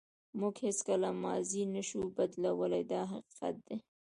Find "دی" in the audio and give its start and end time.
3.67-3.77